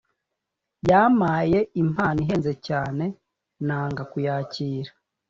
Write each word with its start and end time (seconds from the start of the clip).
Yamaye 0.89 1.59
impano 1.83 2.17
ihenze 2.23 2.53
cyane 2.67 3.05
nanga 3.65 4.01
kuyakira 4.11 4.91